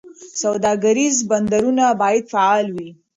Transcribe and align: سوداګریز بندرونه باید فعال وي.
سوداګریز 0.41 1.15
بندرونه 1.29 1.85
باید 2.01 2.23
فعال 2.33 2.65
وي. 2.75 2.89